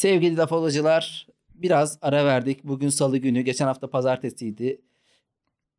[0.00, 2.64] Sevgili lafalacılar biraz ara verdik.
[2.64, 3.40] Bugün salı günü.
[3.42, 4.80] Geçen hafta pazartesiydi.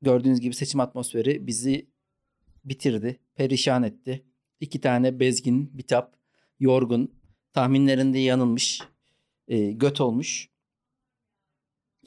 [0.02, 1.90] Gördüğünüz gibi seçim atmosferi bizi
[2.66, 3.20] bitirdi.
[3.36, 4.26] Perişan etti.
[4.60, 6.16] İki tane bezgin, bitap,
[6.60, 7.16] yorgun,
[7.54, 8.82] tahminlerinde yanılmış,
[9.48, 10.50] e, göt olmuş.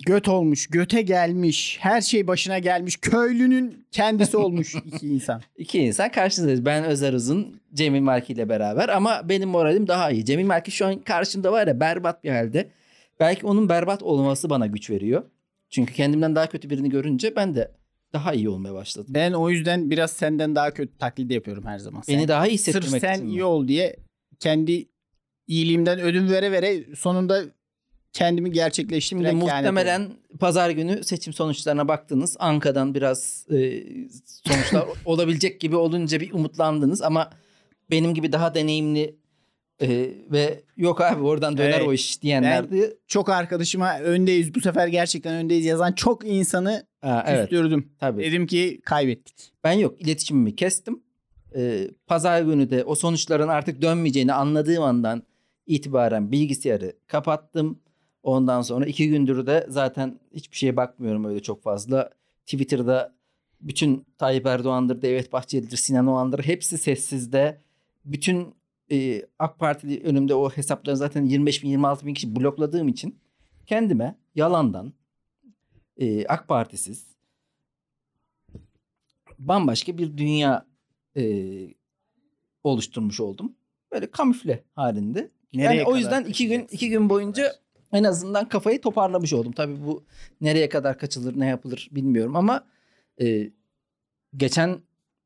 [0.07, 2.97] Göt olmuş, göte gelmiş, her şey başına gelmiş.
[2.97, 5.43] Köylünün kendisi olmuş iki insan.
[5.57, 6.65] İki insan karşınızdayız.
[6.65, 10.25] Ben Özer Uzun, Cemil Marki ile beraber ama benim moralim daha iyi.
[10.25, 12.69] Cemil Marki şu an karşımda var ya berbat bir halde.
[13.21, 15.23] Belki onun berbat olması bana güç veriyor.
[15.71, 17.71] Çünkü kendimden daha kötü birini görünce ben de
[18.13, 19.15] daha iyi olmaya başladım.
[19.15, 22.03] Ben o yüzden biraz senden daha kötü taklidi yapıyorum her zaman.
[22.09, 23.27] Beni Sen- daha iyi Sırf hissettirmek sen için.
[23.27, 23.97] iyi ol diye
[24.41, 24.89] kendi
[25.47, 27.43] iyiliğimden ödün vere vere sonunda
[28.15, 30.11] kendimi gerçekleştirmek Şimdi muhtemelen
[30.41, 32.37] pazar günü seçim sonuçlarına baktınız.
[32.39, 33.83] Anka'dan biraz e,
[34.25, 37.31] sonuçlar olabilecek gibi olunca bir umutlandınız ama
[37.91, 39.17] benim gibi daha deneyimli
[39.81, 39.89] e,
[40.31, 41.89] ve yok abi oradan döner Evet.
[41.89, 42.97] o iş diyenlerdi.
[43.07, 47.93] çok arkadaşıma öndeyiz bu sefer gerçekten öndeyiz yazan çok insanı Ha, evet küstürdüm.
[48.01, 48.23] tabii.
[48.23, 49.53] Dedim ki kaybettik.
[49.65, 51.03] Ben yok iletişimimi kestim.
[51.57, 55.23] Ee, pazar günü de o sonuçların artık dönmeyeceğini anladığım andan
[55.67, 57.81] itibaren bilgisayarı kapattım.
[58.25, 62.11] Ondan sonra iki gündür de zaten hiçbir şeye bakmıyorum öyle çok fazla.
[62.47, 63.15] Twitter'da
[63.61, 67.61] bütün Tayyip Erdoğan'dır, Devlet Bahçeli'dir, Sinan Oğan'dır hepsi sessizde.
[68.05, 68.55] Bütün
[68.93, 73.19] e, AK Partili önümde o hesapları zaten 25 bin 26 bin kişi blokladığım için
[73.67, 74.93] kendime yalandan
[75.97, 77.07] e, AK Partisiz
[79.39, 80.67] bambaşka bir dünya
[81.17, 81.25] e,
[82.65, 83.53] oluşturmuş oldum.
[83.93, 85.31] Böyle kamufle halinde.
[85.55, 87.64] Nereye yani o yüzden iki gün iki gün boyunca
[87.95, 89.53] en azından kafayı toparlamış oldum.
[89.53, 90.05] Tabii bu
[90.41, 92.65] nereye kadar kaçılır, ne yapılır bilmiyorum ama
[93.23, 93.51] e,
[94.37, 94.79] geçen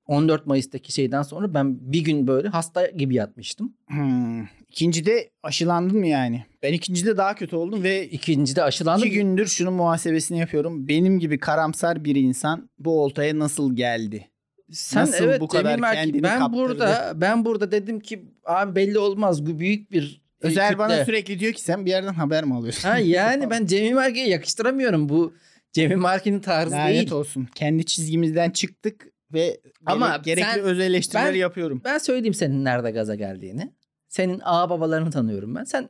[0.07, 3.75] 14 Mayıs'taki şeyden sonra ben bir gün böyle hasta gibi yatmıştım.
[3.87, 4.43] Hmm.
[4.71, 6.45] İkincide aşılandın mı yani?
[6.63, 9.07] Ben ikincide daha kötü oldum ve İkincide aşılandım.
[9.07, 10.89] iki gündür şunun muhasebesini yapıyorum.
[10.89, 14.29] Benim gibi karamsar bir insan bu oltaya nasıl geldi?
[14.71, 16.63] Sen Nasıl evet bu kadar Cemil Merki, kendini ben kaptırdı?
[16.63, 21.05] burada ben burada dedim ki abi belli olmaz bu büyük bir e, Özer bana kütle.
[21.05, 22.89] sürekli diyor ki sen bir yerden haber mi alıyorsun?
[22.89, 25.09] Ha yani ben Cemil Marki'ye yakıştıramıyorum.
[25.09, 25.35] Bu
[25.73, 27.13] Cemil Marki'nin tarzı Lanet değil.
[27.13, 27.49] olsun.
[27.55, 31.83] Kendi çizgimizden çıktık ve Ama Ama gerekli sen- öz eleştirileri ben- yapıyorum.
[31.85, 33.73] Ben söyleyeyim senin nerede gaza geldiğini.
[34.09, 35.65] Senin ağ babalarını tanıyorum ben.
[35.65, 35.89] Sen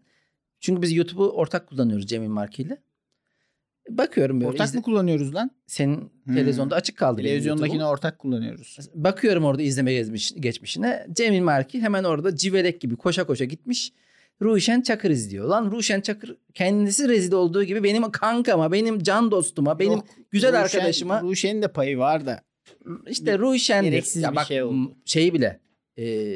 [0.60, 2.78] çünkü biz YouTube'u ortak kullanıyoruz Cemil Marki ile.
[3.88, 4.50] Bakıyorum böyle.
[4.50, 5.50] Ortak izle- mı kullanıyoruz lan?
[5.66, 6.34] Senin Hmm.
[6.34, 7.22] televizyonda açık kaldı.
[7.22, 8.78] Televizyondakini ortak kullanıyoruz.
[8.94, 11.06] Bakıyorum orada izleme gezmiş, geçmişine.
[11.12, 13.92] Cemil Marki hemen orada civelek gibi koşa koşa gitmiş.
[14.42, 15.44] Ruşen Çakır izliyor.
[15.48, 20.50] Lan Ruşen Çakır kendisi rezil olduğu gibi benim kankama, benim can dostuma, benim Yok, güzel
[20.54, 22.42] Ruşen- arkadaşıma Ruşen'in de payı var da.
[23.08, 24.74] İşte Ruşen Gereksiz ya bir bak, şey oldu.
[24.76, 25.60] m- Şey bile
[25.98, 26.34] e,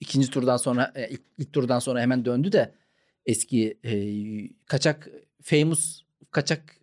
[0.00, 2.74] ikinci turdan sonra e, ilk, ilk turdan sonra hemen döndü de
[3.26, 3.92] eski e,
[4.66, 5.08] kaçak
[5.42, 6.76] famous kaçak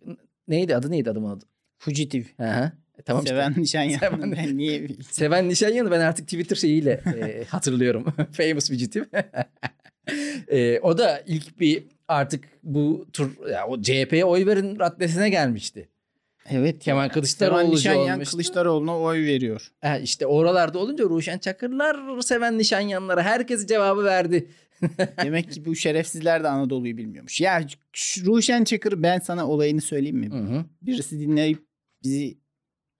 [0.48, 1.44] neydi adı neydi adamın adı?
[1.78, 2.38] Fugitif.
[2.38, 2.72] Hı.
[2.98, 3.34] E, tamam işte.
[3.34, 4.36] Seven nişan Seven- yandı.
[4.36, 8.04] Ben niye Seven Nişanyan'ı ben artık Twitter şeyiyle e, hatırlıyorum.
[8.32, 9.06] Famous Fugitive.
[10.48, 15.88] e, o da ilk bir artık bu tur ya o CHP'ye oy verin raddesine gelmişti.
[16.50, 16.78] Evet.
[16.78, 17.08] Kemal.
[17.08, 18.30] Kılıçdaroğlu olmuştu.
[18.30, 19.72] Kılıçdaroğlu'na oy veriyor.
[19.80, 24.48] Ha, işte oralarda olunca Ruşen Çakırlar seven Nişanyanlara herkes cevabı verdi.
[25.24, 27.40] Demek ki bu şerefsizler de Anadolu'yu bilmiyormuş.
[27.40, 27.66] Ya
[28.26, 30.30] Ruşen Çakır ben sana olayını söyleyeyim mi?
[30.30, 30.64] Hı hı.
[30.82, 31.58] Birisi dinleyip
[32.02, 32.38] bizi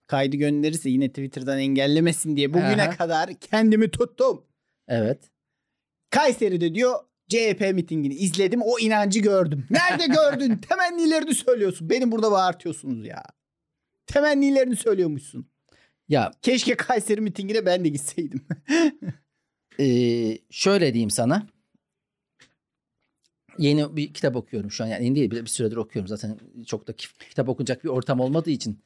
[0.07, 2.97] kaydı gönderirse yine Twitter'dan engellemesin diye bugüne Aha.
[2.97, 4.43] kadar kendimi tuttum.
[4.87, 5.19] Evet.
[6.15, 6.99] Kayseri'de diyor
[7.29, 9.67] CHP mitingini izledim o inancı gördüm.
[9.69, 10.57] Nerede gördün?
[10.69, 11.89] Temennilerini söylüyorsun.
[11.89, 13.23] Beni burada bağırtıyorsunuz ya.
[14.07, 15.49] Temennilerini söylüyormuşsun.
[16.09, 18.47] Ya Keşke Kayseri mitingine ben de gitseydim.
[19.79, 19.85] e,
[20.49, 21.47] şöyle diyeyim sana.
[23.57, 24.87] Yeni bir kitap okuyorum şu an.
[24.87, 26.07] Yani yeni değil bir, bir süredir okuyorum.
[26.07, 26.93] Zaten çok da
[27.29, 28.79] kitap okunacak bir ortam olmadığı için.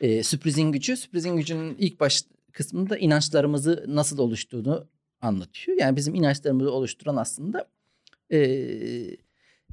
[0.00, 0.96] E, sürprizin gücü.
[0.96, 4.88] Sürprizin gücünün ilk baş kısmında inançlarımızı nasıl oluştuğunu
[5.20, 5.78] anlatıyor.
[5.80, 7.66] Yani bizim inançlarımızı oluşturan aslında
[8.32, 8.38] e,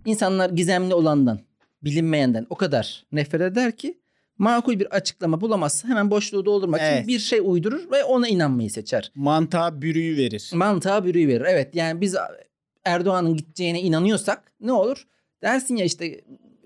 [0.06, 1.40] insanlar gizemli olandan,
[1.84, 3.98] bilinmeyenden o kadar nefret eder ki
[4.38, 6.98] makul bir açıklama bulamazsa hemen boşluğu doldurmak Evet.
[6.98, 9.12] için bir şey uydurur ve ona inanmayı seçer.
[9.16, 10.51] Mantığa bürüyü verir.
[10.54, 11.46] Mantığa bürüyü verir.
[11.48, 12.16] Evet yani biz
[12.86, 15.07] Erdoğan'ın gideceğine inanıyorsak ne olur?
[15.42, 16.22] Dersin ya işte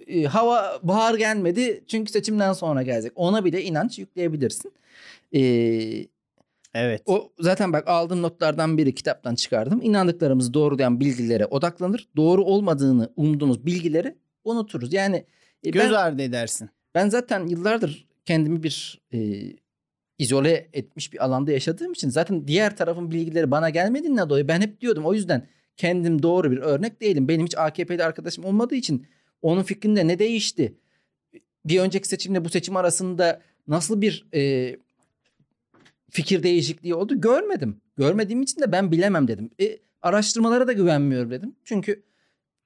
[0.08, 3.12] e, hava bahar gelmedi çünkü seçimden sonra gelecek.
[3.16, 4.74] Ona bile inanç yükleyebilirsin.
[5.36, 6.06] Ee,
[6.74, 7.02] Evet.
[7.06, 9.82] o zaten bak aldığım notlardan biri kitaptan çıkardım.
[9.82, 12.08] İnandıklarımızı doğrulayan bilgilere odaklanır.
[12.16, 14.94] Doğru olmadığını umduğumuz bilgileri unuturuz.
[14.94, 15.26] Yani
[15.64, 16.70] e, Göz ben, ardı edersin.
[16.96, 19.20] ben zaten yıllardır kendimi bir e,
[20.18, 24.82] izole etmiş bir alanda yaşadığım için zaten diğer tarafın bilgileri bana gelmediğinden dolayı ben hep
[24.82, 25.48] diyordum o yüzden
[25.78, 27.28] kendim doğru bir örnek değilim.
[27.28, 29.08] Benim hiç AKP'li arkadaşım olmadığı için
[29.42, 30.78] onun fikrinde ne değişti?
[31.66, 34.76] Bir önceki seçimle bu seçim arasında nasıl bir e,
[36.12, 37.82] fikir değişikliği oldu görmedim.
[37.98, 39.50] Görmediğim için de ben bilemem dedim.
[39.62, 41.56] E, araştırmalara da güvenmiyorum dedim.
[41.64, 42.04] Çünkü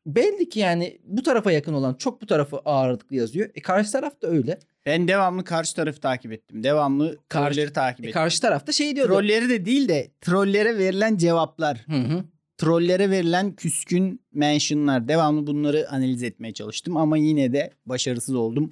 [0.06, 3.50] belli ki yani bu tarafa yakın olan çok bu tarafı ağırlıklı yazıyor.
[3.56, 4.60] E karşı taraf da öyle.
[4.86, 6.64] Ben devamlı karşı tarafı takip ettim.
[6.64, 8.14] Devamlı Karşı- trolleri takip E ettim.
[8.22, 9.12] karşı taraf da şey diyordu.
[9.14, 11.78] Trolleri de değil de trollere verilen cevaplar.
[11.88, 12.24] Hı hı.
[12.58, 15.08] Trollere verilen küskün mentionlar.
[15.08, 18.70] Devamlı bunları analiz etmeye çalıştım ama yine de başarısız oldum.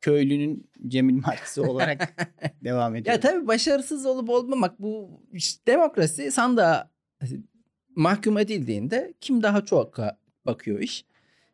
[0.00, 2.28] Köylünün Cemil Markisi olarak
[2.64, 3.20] devam Ya ediyorum.
[3.20, 6.90] tabii başarısız olup olmamak bu işte demokrasi sandığa
[7.96, 9.98] mahkum edildiğinde kim daha çok
[10.46, 11.04] bakıyor iş.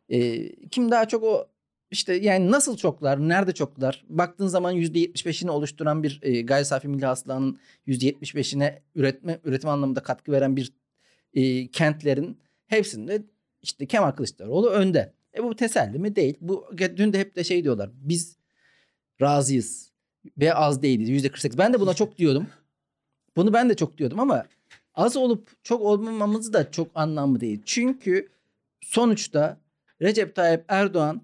[0.09, 1.47] Ee, kim daha çok o
[1.91, 4.05] işte yani nasıl çoklar, nerede çoklar?
[4.09, 10.31] Baktığın zaman %75'ini oluşturan bir e, gayri safi milli hasılanın %75'ine üretme üretim anlamında katkı
[10.31, 10.73] veren bir
[11.33, 12.37] e, kentlerin
[12.67, 13.23] hepsinde
[13.61, 15.13] işte Kemal Kılıçdaroğlu önde.
[15.37, 16.15] E bu teselli mi?
[16.15, 16.37] Değil.
[16.41, 17.89] Bu dün de hep de şey diyorlar.
[17.93, 18.37] Biz
[19.21, 19.91] razıyız
[20.37, 21.25] ve az değiliz.
[21.25, 21.57] %48.
[21.57, 22.47] Ben de buna çok diyordum.
[23.35, 24.45] Bunu ben de çok diyordum ama
[24.95, 27.61] az olup çok olmamamız da çok anlamlı değil.
[27.65, 28.29] Çünkü
[28.81, 29.61] sonuçta
[30.01, 31.21] Recep Tayyip Erdoğan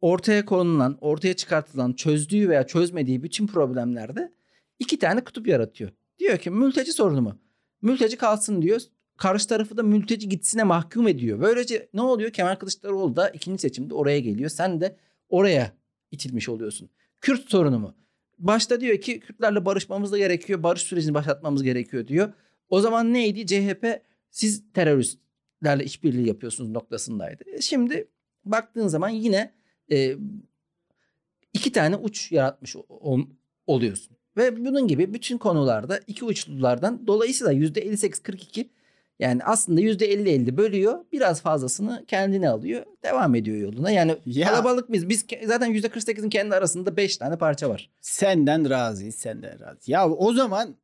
[0.00, 4.32] ortaya konulan, ortaya çıkartılan, çözdüğü veya çözmediği bütün problemlerde
[4.78, 5.90] iki tane kutup yaratıyor.
[6.18, 7.38] Diyor ki mülteci sorunu mu?
[7.82, 8.80] Mülteci kalsın diyor.
[9.18, 11.40] Karşı tarafı da mülteci gitsine mahkum ediyor.
[11.40, 12.30] Böylece ne oluyor?
[12.30, 14.50] Kemal Kılıçdaroğlu da ikinci seçimde oraya geliyor.
[14.50, 14.96] Sen de
[15.28, 15.72] oraya
[16.10, 16.90] itilmiş oluyorsun.
[17.20, 17.94] Kürt sorunu mu?
[18.38, 20.62] Başta diyor ki Kürtlerle barışmamız da gerekiyor.
[20.62, 22.32] Barış sürecini başlatmamız gerekiyor diyor.
[22.68, 23.46] O zaman neydi?
[23.46, 27.44] CHP siz teröristlerle işbirliği yapıyorsunuz noktasındaydı.
[27.46, 28.08] E Şimdi
[28.44, 29.54] baktığın zaman yine
[29.92, 30.16] e,
[31.54, 33.28] iki tane uç yaratmış o- o-
[33.66, 34.16] oluyorsun.
[34.36, 38.68] Ve bunun gibi bütün konularda iki uçlulardan dolayısıyla %58-42
[39.18, 40.98] yani aslında %50-50 bölüyor.
[41.12, 42.86] Biraz fazlasını kendine alıyor.
[43.04, 43.90] Devam ediyor yoluna.
[43.90, 44.46] Yani Ya.
[44.48, 45.08] kalabalık biz.
[45.08, 47.90] Biz zaten %48'in kendi arasında 5 tane parça var.
[48.00, 49.90] Senden razıyız, senden razı.
[49.90, 50.76] Ya o zaman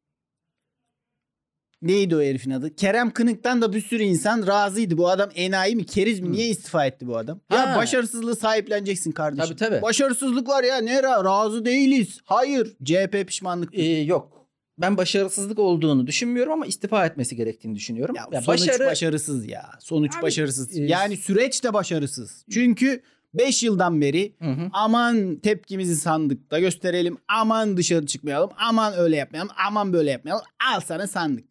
[1.82, 2.76] neydi o herifin adı?
[2.76, 4.98] Kerem Kınık'tan da bir sürü insan razıydı.
[4.98, 6.28] Bu adam enayi mi, keriz mi?
[6.28, 6.32] Hı.
[6.32, 7.40] Niye istifa etti bu adam?
[7.52, 7.76] Ya Ha.
[7.78, 9.56] başarısızlığı sahipleneceksin kardeşim.
[9.56, 9.82] Tabii, tabii.
[9.82, 10.76] Başarısızlık var ya.
[10.76, 12.20] Ne ra- razı değiliz.
[12.24, 12.76] Hayır.
[12.84, 13.74] CHP pişmanlık.
[13.78, 14.43] Ee, yok.
[14.78, 18.14] Ben başarısızlık olduğunu düşünmüyorum ama istifa etmesi gerektiğini düşünüyorum.
[18.16, 19.70] Ya, Ya sonuç başarı başarısız ya.
[19.80, 20.76] Sonuç Abi, başarısız.
[20.78, 22.44] e, Yani süreç de başarısız.
[22.50, 23.02] Çünkü
[23.34, 24.68] 5 yıldan beri Hı hı.
[24.72, 27.18] aman tepkimizi sandıkta gösterelim.
[27.28, 28.50] Aman dışarı çıkmayalım.
[28.56, 29.50] Aman öyle yapmayalım.
[29.66, 30.44] Aman böyle yapmayalım.
[30.74, 31.44] Al sana sandık.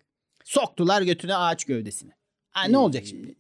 [0.43, 2.11] Soktular götüne ağaç gövdesine.
[2.51, 3.35] Ha, ne Ee, olacak şimdi?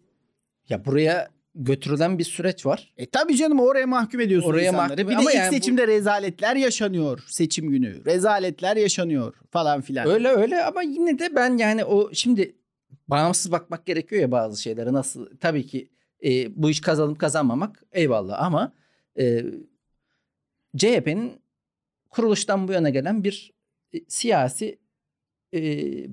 [0.69, 2.93] Ya buraya götürülen bir süreç var.
[2.97, 4.89] E tabii canım oraya mahkum ediyorsun Oraya insanları.
[5.01, 8.05] mahkum- Bir de ama ilk yani bu- seçimde rezaletler yaşanıyor seçim günü.
[8.05, 10.07] Rezaletler yaşanıyor falan filan.
[10.09, 12.55] Öyle öyle ama yine de ben yani o şimdi
[13.07, 14.93] bağımsız bakmak gerekiyor ya bazı şeylere.
[14.93, 15.89] Nasıl tabii ki
[16.25, 18.73] e, bu iş kazanıp kazanmamak eyvallah ama
[19.19, 19.43] e,
[20.77, 21.41] CHP'nin
[22.09, 23.53] kuruluştan bu yana gelen bir
[23.93, 24.79] e, siyasi
[25.53, 25.59] e,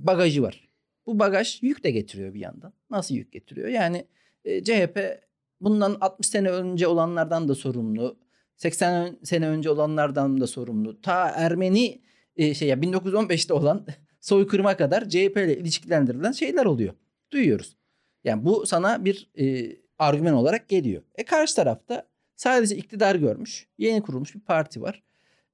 [0.07, 0.69] bagajı var.
[1.07, 2.73] Bu bagaj yük de getiriyor bir yandan.
[2.91, 3.69] Nasıl yük getiriyor?
[3.69, 4.05] Yani
[4.45, 5.21] e, CHP
[5.61, 8.17] bundan 60 sene önce olanlardan da sorumlu.
[8.57, 11.01] 80 sene önce olanlardan da sorumlu.
[11.01, 12.03] Ta Ermeni
[12.37, 13.87] e, şey ya 1915'te olan
[14.21, 16.95] soykırıma kadar CHP ile ilişkilendirilen şeyler oluyor.
[17.33, 17.77] Duyuyoruz.
[18.25, 21.03] Yani bu sana bir e, argüman olarak geliyor.
[21.15, 22.07] E karşı tarafta
[22.37, 25.03] sadece iktidar görmüş, yeni kurulmuş bir parti var.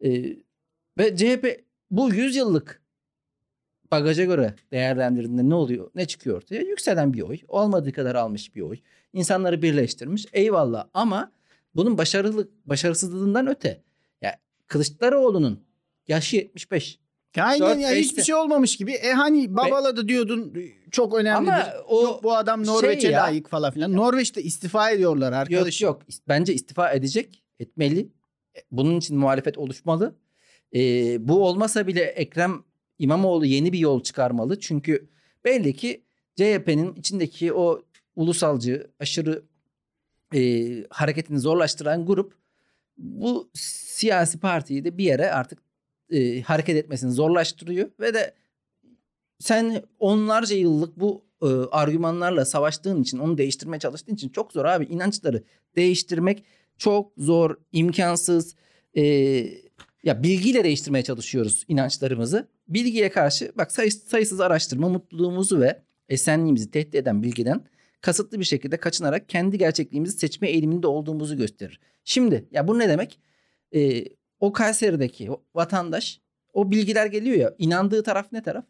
[0.05, 0.11] E,
[0.99, 2.83] ve CHP bu 100 yıllık
[3.91, 5.91] bagaja göre değerlendirdiğinde ne oluyor?
[5.95, 6.61] Ne çıkıyor ortaya?
[6.63, 7.39] Yükselen bir oy.
[7.49, 8.77] Olmadığı kadar almış bir oy.
[9.13, 10.27] İnsanları birleştirmiş.
[10.33, 11.33] Eyvallah ama
[11.75, 13.83] bunun başarılı başarısızlığından öte.
[14.23, 15.65] Ya Kılıçdaroğlu'nun
[16.09, 16.99] yaşı 75.
[17.41, 18.93] Aynen ya hiçbir şey olmamış gibi.
[18.93, 20.55] E hani babaladı diyordun
[20.91, 21.53] çok önemlidir.
[21.53, 23.93] Ama o Yok bu adam Norveç'e şey ya- layık falan filan.
[23.97, 25.87] Norveç'te istifa ediyorlar Yok arkadaşım.
[25.87, 26.03] yok.
[26.29, 27.43] Bence istifa edecek.
[27.61, 28.01] Etmeli.
[28.57, 30.15] E, Bunun için muhalefet oluşmalı.
[30.75, 32.63] Ee, bu olmasa bile Ekrem
[32.99, 34.61] İmamoğlu yeni bir yol çıkarmalı.
[34.61, 35.09] Çünkü
[35.45, 36.03] belli ki
[36.37, 37.83] CHP'nin içindeki o
[38.17, 39.43] ulusalcı, aşırı
[40.35, 42.35] e, hareketini zorlaştıran grup
[42.99, 45.59] bu siyasi partiyi de bir yere artık
[46.11, 48.35] e, hareket etmesini zorlaştırıyor ve de
[49.39, 54.85] sen onlarca yıllık bu e, argümanlarla savaştığın için, onu değiştirmeye çalıştığın için çok zor abi.
[54.85, 55.43] İnançları
[55.77, 56.45] değiştirmek
[56.79, 58.55] çok zor, imkansız.
[58.97, 59.03] E,
[60.05, 62.49] ya bilgiyle değiştirmeye çalışıyoruz inançlarımızı.
[62.69, 67.65] Bilgiye karşı bak sayı- sayısız araştırma mutluluğumuzu ve esenliğimizi tehdit eden bilgiden
[68.01, 71.81] kasıtlı bir şekilde kaçınarak kendi gerçekliğimizi seçme eğiliminde olduğumuzu gösterir.
[72.05, 73.21] Şimdi ya bu ne demek?
[73.75, 74.05] Ee,
[74.41, 76.21] o Kayseri'deki vatandaş
[76.53, 78.65] o bilgiler geliyor ya inandığı taraf ne taraf?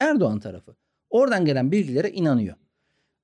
[0.00, 0.76] Erdoğan tarafı.
[1.10, 2.56] Oradan gelen bilgilere inanıyor.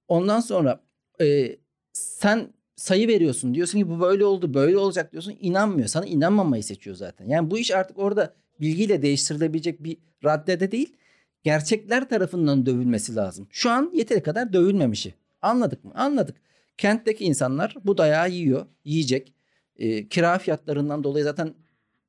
[0.09, 0.81] Ondan sonra
[1.21, 1.57] e,
[1.93, 3.55] sen sayı veriyorsun.
[3.55, 5.37] Diyorsun ki bu böyle oldu, böyle olacak diyorsun.
[5.41, 5.89] İnanmıyor.
[5.89, 7.29] Sana inanmamayı seçiyor zaten.
[7.29, 10.97] Yani bu iş artık orada bilgiyle değiştirilebilecek bir raddede değil.
[11.43, 13.49] Gerçekler tarafından dövülmesi lazım.
[13.51, 15.15] Şu an yeteri kadar dövülmemişi.
[15.43, 15.93] Anladık mı?
[15.95, 16.37] Anladık.
[16.79, 19.35] Kentteki insanlar bu dayağı yiyor, yiyecek.
[19.77, 21.55] E, kira fiyatlarından dolayı zaten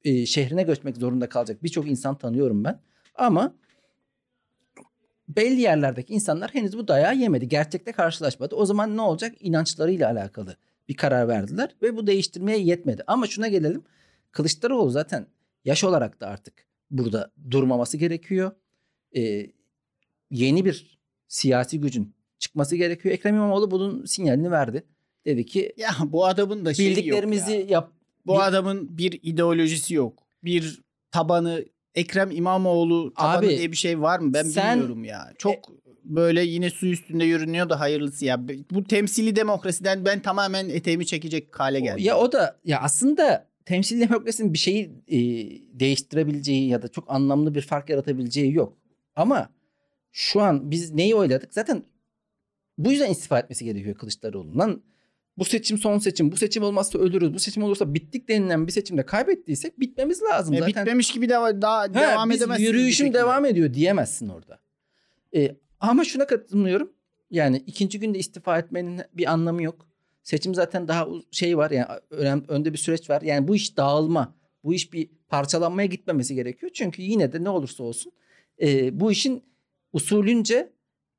[0.04, 2.80] e, şehrine göçmek zorunda kalacak birçok insan tanıyorum ben.
[3.16, 3.56] Ama
[5.28, 7.48] belli yerlerdeki insanlar henüz bu dayağı yemedi.
[7.48, 8.56] Gerçekte karşılaşmadı.
[8.56, 9.36] O zaman ne olacak?
[9.40, 10.58] İnançlarıyla alakalı
[10.90, 13.04] bir karar verdiler ve bu değiştirmeye yetmedi.
[13.08, 13.84] Ama şuna gelelim.
[14.32, 15.28] Kılıçdaroğlu zaten
[15.66, 16.54] yaş olarak da artık
[16.92, 18.52] burada durmaması gerekiyor.
[19.16, 19.52] Ee,
[20.32, 23.16] yeni bir siyasi gücün çıkması gerekiyor.
[23.16, 24.84] Ekrem İmamoğlu bunun sinyalini verdi.
[25.26, 27.66] Dedi ki Ya bu adamın da şeyi bildiklerimizi yok ya.
[27.68, 27.92] yap.
[28.26, 30.24] Bu Bil- adamın bir ideolojisi yok.
[30.44, 31.66] Bir tabanı
[31.96, 34.34] Ekrem İmamoğlu tabanı Abi, diye bir şey var mı?
[34.34, 35.34] Ben sen- bilmiyorum ya.
[35.38, 35.56] Çok
[36.04, 38.48] böyle yine su üstünde yürünüyor da hayırlısı ya.
[38.72, 42.04] Bu temsili demokrasiden ben tamamen eteğimi çekecek hale geldim.
[42.04, 45.20] Ya o da ya aslında temsil demokrasinin bir şeyi e,
[45.80, 48.78] değiştirebileceği ya da çok anlamlı bir fark yaratabileceği yok.
[49.16, 49.50] Ama
[50.12, 51.54] şu an biz neyi oyladık?
[51.54, 51.84] Zaten
[52.78, 54.84] bu yüzden istifa etmesi gerekiyor Kılıçdaroğlu'ndan.
[55.38, 56.32] Bu seçim son seçim.
[56.32, 57.34] Bu seçim olmazsa ölürüz.
[57.34, 60.54] Bu seçim olursa bittik denilen bir seçimde kaybettiysek bitmemiz lazım.
[60.54, 64.60] E, zaten bitmemiş gibi de daha He, devam bir Yürüyüşüm devam ediyor diyemezsin orada.
[65.36, 66.94] E, ama şuna katılmıyorum.
[67.32, 69.93] Yani ikinci günde istifa etmenin bir anlamı yok.
[70.24, 73.22] Seçim zaten daha şey var yani önem, önde bir süreç var.
[73.22, 76.72] Yani bu iş dağılma, bu iş bir parçalanmaya gitmemesi gerekiyor.
[76.76, 78.12] Çünkü yine de ne olursa olsun
[78.62, 79.44] e, bu işin
[79.94, 80.74] usulünce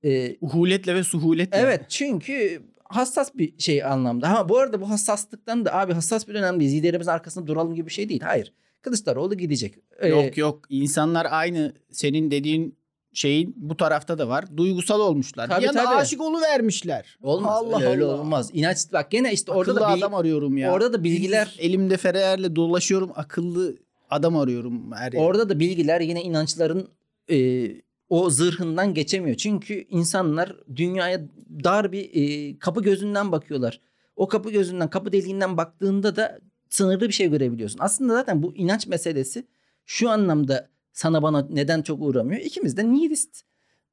[0.05, 1.59] e, Uhuletle ve suhuletle.
[1.59, 4.29] Evet çünkü hassas bir şey anlamda.
[4.29, 6.75] Ama bu arada bu hassaslıktan da abi hassas bir dönemdeyiz.
[6.75, 8.21] Liderimizin arkasında duralım gibi bir şey değil.
[8.21, 8.53] Hayır.
[8.83, 9.75] Kılıçdaroğlu gidecek.
[9.99, 12.79] Ee, Yok yok insanlar aynı senin dediğin
[13.15, 14.57] şeyin bu tarafta da var.
[14.57, 15.49] Duygusal olmuşlar.
[15.49, 15.95] Tabii, bir anda tabii.
[15.95, 17.19] aşık vermişler.
[17.23, 17.53] Olmaz.
[17.63, 18.21] Allah öyle, öyle Allah.
[18.21, 18.51] olmaz.
[18.53, 20.73] İnanç bak gene işte orada Akıllı da bil- adam arıyorum ya.
[20.73, 23.11] orada da bilgiler elimde Ferrer'le dolaşıyorum.
[23.15, 23.77] Akıllı
[24.11, 25.19] adam arıyorum her yerde.
[25.27, 26.89] orada da bilgiler yine inançların
[27.31, 27.67] e,
[28.09, 29.37] o zırhından geçemiyor.
[29.37, 31.21] Çünkü insanlar dünyaya
[31.65, 33.81] dar bir e, kapı gözünden bakıyorlar.
[34.17, 36.39] O kapı gözünden, kapı deliğinden baktığında da
[36.71, 37.79] sınırlı bir şey görebiliyorsun.
[37.83, 39.47] Aslında zaten bu inanç meselesi
[39.87, 42.41] şu anlamda sana bana neden çok uğramıyor.
[42.41, 43.43] İkimiz de nihilist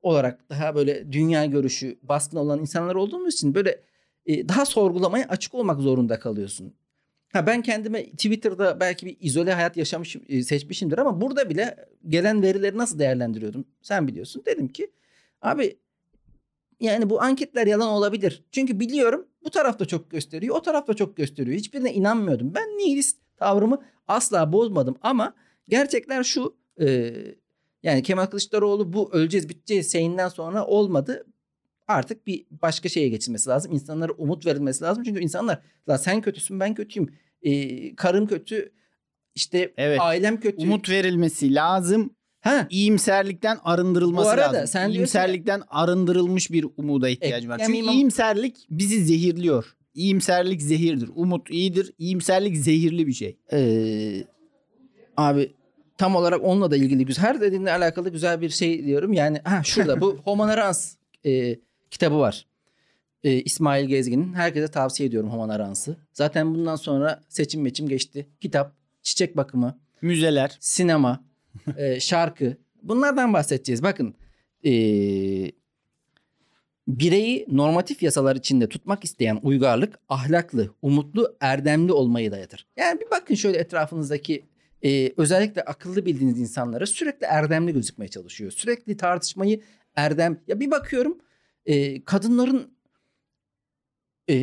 [0.01, 3.81] olarak daha böyle dünya görüşü baskın olan insanlar olduğumuz için böyle
[4.25, 6.73] e, daha sorgulamaya açık olmak zorunda kalıyorsun.
[7.33, 12.41] Ha ben kendime Twitter'da belki bir izole hayat yaşamışım, e, seçmişimdir ama burada bile gelen
[12.41, 13.65] verileri nasıl değerlendiriyordum?
[13.81, 14.43] Sen biliyorsun.
[14.45, 14.91] Dedim ki
[15.41, 15.77] abi
[16.79, 18.43] yani bu anketler yalan olabilir.
[18.51, 21.57] Çünkü biliyorum bu tarafta çok gösteriyor, o tarafta çok gösteriyor.
[21.57, 22.55] Hiçbirine inanmıyordum.
[22.55, 25.33] Ben nihilist tavrımı asla bozmadım ama
[25.67, 27.13] gerçekler şu e,
[27.83, 31.25] yani Kemal Kılıçdaroğlu bu öleceğiz biteceğiz şeyinden sonra olmadı.
[31.87, 33.71] Artık bir başka şeye geçilmesi lazım.
[33.71, 35.03] İnsanlara umut verilmesi lazım.
[35.03, 37.13] Çünkü insanlar "La sen kötüsün ben kötüyüm.
[37.43, 38.71] E, karım kötü
[39.35, 39.99] işte Evet.
[40.01, 40.57] ailem kötü.
[40.63, 42.15] Umut verilmesi lazım.
[42.41, 44.67] Ha, İyimserlikten arındırılması Bu arada lazım.
[44.67, 47.61] sen İyimserlikten arındırılmış bir umuda ihtiyacım var.
[47.65, 49.75] Çünkü İmam- iyimserlik bizi zehirliyor.
[49.93, 51.09] İyimserlik zehirdir.
[51.15, 51.93] Umut iyidir.
[51.97, 53.37] İyimserlik zehirli bir şey.
[53.53, 54.23] Ee,
[55.17, 55.51] abi
[56.01, 59.13] tam olarak onunla da ilgili güzel her dediğinle alakalı güzel bir şey diyorum.
[59.13, 61.59] Yani ha şurada bu Homonerans e,
[61.91, 62.45] kitabı var.
[63.23, 64.33] E, İsmail Gezgin'in.
[64.33, 65.97] Herkese tavsiye ediyorum Homonerans'ı.
[66.13, 68.27] Zaten bundan sonra seçim meçim geçti.
[68.39, 70.57] Kitap, çiçek bakımı, Müzeler.
[70.59, 71.23] sinema,
[71.77, 72.57] e, şarkı.
[72.83, 73.83] Bunlardan bahsedeceğiz.
[73.83, 74.15] Bakın
[74.65, 74.71] e,
[76.87, 82.67] bireyi normatif yasalar içinde tutmak isteyen uygarlık ahlaklı, umutlu, erdemli olmayı dayatır.
[82.77, 84.50] Yani bir bakın şöyle etrafınızdaki
[84.83, 88.51] e, özellikle akıllı bildiğiniz insanlara sürekli erdemli gözükmeye çalışıyor.
[88.51, 89.61] Sürekli tartışmayı
[89.95, 90.41] erdem.
[90.47, 91.17] Ya bir bakıyorum
[91.65, 92.73] e, kadınların
[94.29, 94.35] e,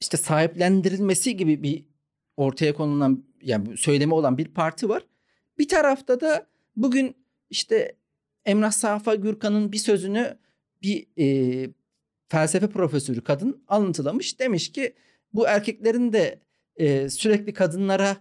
[0.00, 1.84] işte sahiplendirilmesi gibi bir
[2.36, 5.06] ortaya konulan yani söylemi olan bir parti var.
[5.58, 7.16] Bir tarafta da bugün
[7.50, 7.96] işte
[8.44, 10.38] Emrah Safa Gürkan'ın bir sözünü
[10.82, 11.68] bir e,
[12.28, 14.40] felsefe profesörü kadın alıntılamış.
[14.40, 14.94] Demiş ki
[15.32, 16.40] bu erkeklerin de
[16.76, 18.16] e, sürekli kadınlara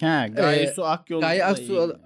[0.00, 1.20] Gaye Ee, Su Akyol.
[1.20, 1.98] Gaye Aksu-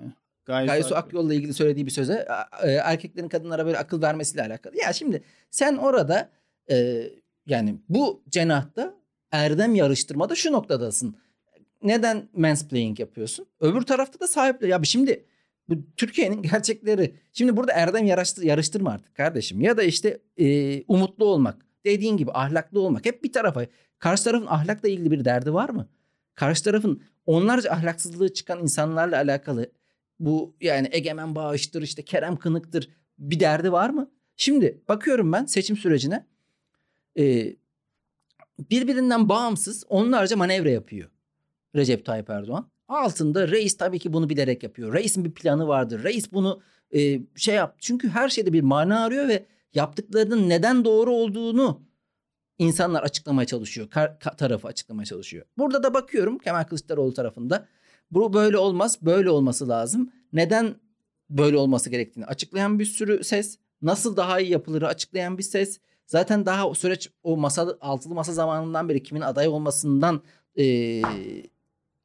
[0.44, 1.08] Gaye, Gaye Su Su Akyol.
[1.08, 2.26] Akyol'la ilgili söylediği bir söze
[2.62, 4.76] e, erkeklerin kadınlara böyle akıl vermesiyle alakalı.
[4.76, 6.30] Ya şimdi sen orada
[6.70, 7.02] e,
[7.46, 8.94] yani bu cenahta
[9.32, 11.16] erdem yarıştırmada şu noktadasın.
[11.82, 13.46] Neden mansplaining yapıyorsun?
[13.60, 14.66] Öbür tarafta da sahiple.
[14.68, 15.24] Ya şimdi
[15.68, 17.14] bu Türkiye'nin gerçekleri.
[17.32, 19.60] Şimdi burada erdem yarıştır, yarıştırma artık kardeşim.
[19.60, 21.66] Ya da işte e, umutlu olmak.
[21.84, 23.06] Dediğin gibi ahlaklı olmak.
[23.06, 23.66] Hep bir tarafa.
[23.98, 25.88] Karşı tarafın ahlakla ilgili bir derdi var mı?
[26.34, 29.70] Karşı tarafın onlarca ahlaksızlığı çıkan insanlarla alakalı
[30.20, 34.10] bu yani egemen bağıştır işte Kerem Kınık'tır bir derdi var mı?
[34.36, 36.26] Şimdi bakıyorum ben seçim sürecine.
[37.18, 37.56] Ee,
[38.70, 41.10] birbirinden bağımsız onlarca manevra yapıyor
[41.76, 42.70] Recep Tayyip Erdoğan.
[42.88, 44.94] Altında reis tabii ki bunu bilerek yapıyor.
[44.94, 46.04] Reisin bir planı vardır.
[46.04, 46.62] Reis bunu
[46.94, 47.76] e, şey yap.
[47.78, 51.82] Çünkü her şeyde bir mana arıyor ve yaptıklarının neden doğru olduğunu
[52.58, 53.90] insanlar açıklamaya çalışıyor.
[53.90, 55.46] Kar, ka- tarafı açıklamaya çalışıyor.
[55.58, 57.66] Burada da bakıyorum Kemal Kılıçdaroğlu tarafında.
[58.10, 60.10] Bu böyle olmaz, böyle olması lazım.
[60.32, 60.74] Neden
[61.30, 63.58] böyle olması gerektiğini açıklayan bir sürü ses.
[63.82, 65.80] Nasıl daha iyi yapılırı açıklayan bir ses.
[66.06, 70.22] Zaten daha o süreç o masa altılı masa zamanından beri kimin aday olmasından
[70.58, 71.02] e,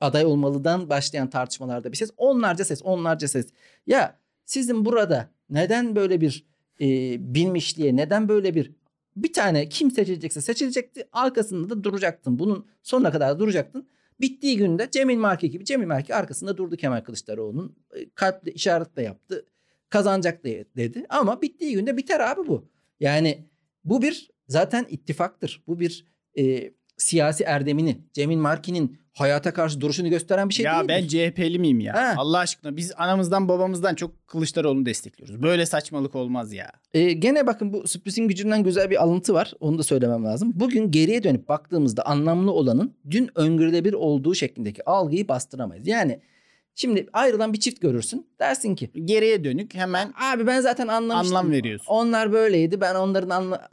[0.01, 2.11] aday olmalıdan başlayan tartışmalarda bir ses.
[2.17, 3.47] Onlarca ses, onlarca ses.
[3.87, 6.45] Ya sizin burada neden böyle bir
[6.81, 6.85] e,
[7.35, 8.71] bilmişliğe, neden böyle bir
[9.15, 11.07] bir tane kim seçilecekse seçilecekti.
[11.11, 12.39] Arkasında da duracaktın.
[12.39, 13.87] Bunun sonuna kadar duracaktın.
[14.21, 17.75] Bittiği günde Cemil Marki gibi Cemil Marki arkasında durdu Kemal Kılıçdaroğlu'nun.
[17.95, 19.45] E, Kalple işaret de yaptı.
[19.89, 21.05] Kazanacak de- dedi.
[21.09, 22.69] Ama bittiği günde biter abi bu.
[22.99, 23.47] Yani
[23.83, 25.63] bu bir zaten ittifaktır.
[25.67, 26.05] Bu bir
[26.37, 31.31] e, siyasi erdemini, Cemil Marki'nin hayata karşı duruşunu gösteren bir şey ya ben değildir.
[31.31, 31.93] CHP'li miyim ya?
[31.93, 32.13] Ha.
[32.17, 35.41] Allah aşkına biz anamızdan babamızdan çok Kılıçdaroğlu'nu destekliyoruz.
[35.43, 36.71] Böyle saçmalık olmaz ya.
[36.93, 39.53] Ee, gene bakın bu sürprizin gücünden güzel bir alıntı var.
[39.59, 40.51] Onu da söylemem lazım.
[40.55, 45.87] Bugün geriye dönüp baktığımızda anlamlı olanın dün öngörülebilir olduğu şeklindeki algıyı bastıramayız.
[45.87, 46.21] Yani
[46.75, 48.27] şimdi ayrılan bir çift görürsün.
[48.39, 51.37] Dersin ki Geriye dönük hemen abi ben zaten anlamıştım.
[51.37, 51.85] anlam veriyorsun.
[51.89, 52.81] Onlar böyleydi.
[52.81, 53.67] Ben onların anla-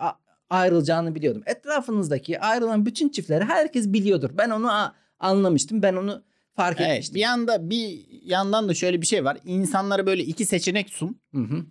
[0.51, 1.43] ayrılacağını biliyordum.
[1.47, 4.31] Etrafınızdaki ayrılan bütün çiftleri herkes biliyordur.
[4.39, 4.71] Ben onu
[5.19, 5.83] anlamıştım.
[5.83, 7.15] Ben onu fark Evet, etmiştim.
[7.15, 9.39] bir yanda bir yandan da şöyle bir şey var.
[9.45, 11.21] İnsanlara böyle iki seçenek sun.
[11.35, 11.65] Hı hı.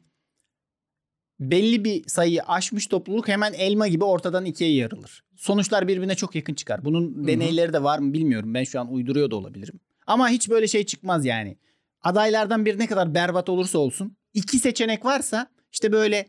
[1.40, 5.24] Belli bir sayıyı aşmış topluluk hemen elma gibi ortadan ikiye yarılır.
[5.36, 6.86] Sonuçlar birbirine çok yakın çıkar.
[6.86, 7.28] Bunun hı.
[7.28, 8.54] deneyleri de var mı bilmiyorum.
[8.54, 9.80] Ben şu an uyduruyor da olabilirim.
[10.08, 11.58] Ama hiç böyle şey çıkmaz yani.
[12.02, 16.26] Adaylardan bir ne kadar berbat olursa olsun iki seçenek varsa işte böyle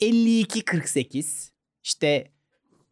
[0.00, 1.50] 52-48
[1.84, 2.30] işte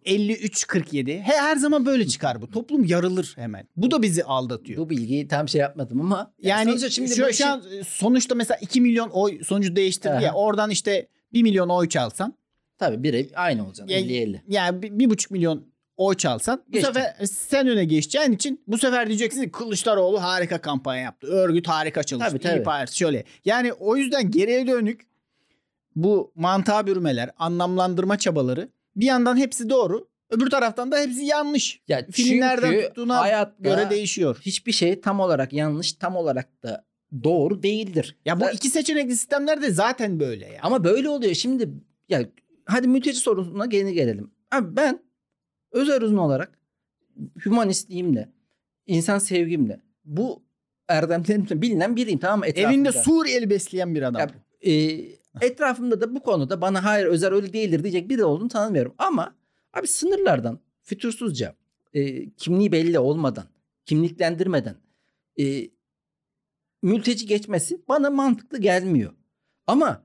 [0.09, 2.51] 53-47 he, her zaman böyle çıkar bu.
[2.51, 3.68] Toplum yarılır hemen.
[3.77, 4.79] Bu da bizi aldatıyor.
[4.79, 8.35] Bu bilgiyi tam şey yapmadım ama Yani sonuçta şimdi şu, bu şu işin- an sonuçta
[8.35, 10.21] mesela 2 milyon oy sonucu değiştirdi Aha.
[10.21, 10.33] ya.
[10.35, 12.35] Oradan işte 1 milyon oy çalsan
[12.79, 13.90] tabii bire aynı olacak.
[13.90, 14.42] Ya- 50-50.
[14.49, 15.66] yani bir, bir buçuk milyon
[15.97, 16.87] oy çalsan bu Geçtin.
[16.92, 21.27] sefer sen öne geçeceğin için bu sefer diyeceksin ki Kılıçdaroğlu harika kampanya yaptı.
[21.27, 22.31] Örgüt harika çalıştı.
[22.31, 22.59] Tabii, tabii.
[22.59, 23.25] İYİ Parti şöyle.
[23.44, 25.01] Yani o yüzden geriye dönük
[25.97, 28.68] bu mantığa bürümeler, anlamlandırma çabaları
[29.01, 30.09] bir yandan hepsi doğru.
[30.31, 31.81] Öbür taraftan da hepsi yanlış.
[31.89, 34.39] Ya Film nereden tuttuğuna hayatta göre değişiyor.
[34.43, 36.85] hiçbir şey tam olarak yanlış, tam olarak da
[37.25, 38.17] doğru değildir.
[38.25, 40.61] Ya bu Da- iki seçenekli sistemler de zaten böyle ya.
[40.63, 41.35] ama böyle oluyor.
[41.35, 41.69] Şimdi
[42.09, 42.29] ya
[42.65, 44.31] hadi mülteci sorusuna geri gelelim.
[44.53, 45.03] Abi ben
[45.73, 46.59] özel uzun olarak
[47.45, 48.29] hümanistliğimle,
[48.87, 50.43] insan sevgimle bu
[50.89, 52.47] erdemlerimle bilinen biriyim tamam mı?
[52.47, 52.93] Evinde Etrafımda.
[52.93, 54.21] Suriyeli besleyen bir adam.
[54.21, 54.31] Ya,
[54.73, 55.01] e,
[55.40, 58.94] etrafımda da bu konuda bana hayır özel öyle değildir diyecek biri olduğunu tanımıyorum.
[58.98, 59.35] Ama
[59.72, 61.55] abi sınırlardan fütursuzca
[61.94, 63.44] e, kimliği belli olmadan,
[63.87, 64.77] kimliklendirmeden
[65.40, 65.70] e,
[66.83, 69.12] mülteci geçmesi bana mantıklı gelmiyor.
[69.66, 70.03] Ama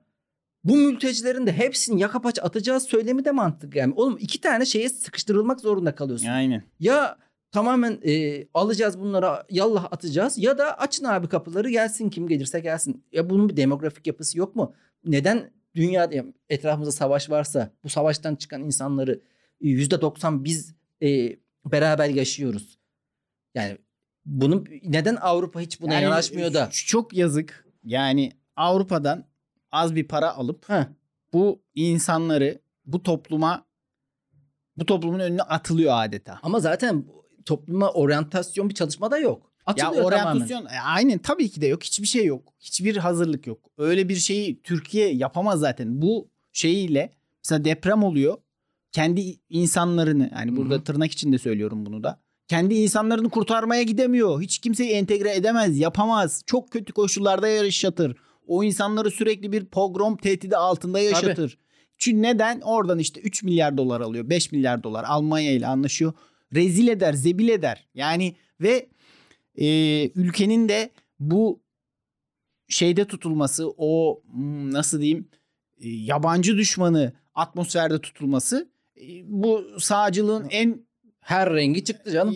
[0.63, 3.97] bu mültecilerin de hepsini yaka paça atacağız söylemi de mantıklı gelmiyor.
[3.97, 6.27] Oğlum iki tane şeye sıkıştırılmak zorunda kalıyorsun.
[6.27, 6.63] Aynen.
[6.79, 7.17] Ya
[7.51, 13.03] tamamen e, alacağız bunlara yallah atacağız ya da açın abi kapıları gelsin kim gelirse gelsin.
[13.11, 14.73] Ya bunun bir demografik yapısı yok mu?
[15.05, 19.21] Neden dünyada ya etrafımızda savaş varsa bu savaştan çıkan insanları
[19.61, 22.79] e, yüzde doksan biz e, beraber yaşıyoruz.
[23.55, 23.77] Yani
[24.25, 26.69] bunun neden Avrupa hiç buna Yani yanaşmıyor da?
[26.71, 27.67] Çok yazık.
[27.83, 29.25] Yani Avrupa'dan
[29.71, 30.85] az bir para alıp Heh,
[31.33, 33.65] bu insanları bu topluma
[34.77, 36.39] bu toplumun önüne atılıyor adeta.
[36.43, 37.05] ama zaten
[37.45, 39.52] topluma oryantasyon bir çalışma da yok.
[39.67, 40.31] Ya Atılıyor tamamen.
[40.31, 41.83] oryantasyon e, aynen tabii ki de yok.
[41.83, 42.53] Hiçbir şey yok.
[42.59, 43.59] Hiçbir hazırlık yok.
[43.77, 46.01] Öyle bir şeyi Türkiye yapamaz zaten.
[46.01, 47.09] Bu şeyiyle
[47.43, 48.37] mesela deprem oluyor.
[48.91, 52.19] Kendi insanlarını yani Hı burada tırnak içinde söylüyorum bunu da.
[52.47, 54.41] Kendi insanlarını kurtarmaya gidemiyor.
[54.41, 56.43] Hiç kimseyi entegre edemez, yapamaz.
[56.45, 58.15] Çok kötü koşullarda yaşatır.
[58.47, 61.57] O insanları sürekli bir pogrom tehdidi altında yaşatır.
[61.97, 62.61] Çünkü neden?
[62.61, 64.29] Oradan işte 3 milyar dolar alıyor.
[64.29, 66.13] 5 milyar dolar Almanya ile anlaşıyor.
[66.53, 67.85] Rezil eder, zebil eder.
[67.95, 68.89] Yani ve
[69.55, 70.89] e, ülkenin de
[71.19, 71.63] bu
[72.67, 75.29] şeyde tutulması, o hmm, nasıl diyeyim
[75.77, 78.69] e, yabancı düşmanı atmosferde tutulması
[79.01, 80.85] e, bu sağcılığın en
[81.23, 82.35] Her rengi çıktı canım.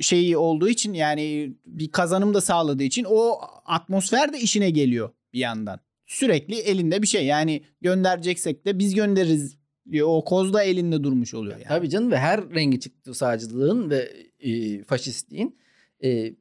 [0.00, 5.38] şeyi olduğu için yani bir kazanım da sağladığı için o atmosfer de işine geliyor bir
[5.38, 5.80] yandan.
[6.06, 9.56] Sürekli elinde bir şey yani göndereceksek de biz göndeririz
[9.90, 10.08] diyor.
[10.10, 11.68] O koz da elinde durmuş oluyor yani.
[11.68, 15.58] Tabii canım ve her rengi çıktı sağcılığın ve e, faşistliğin.
[16.04, 16.34] E,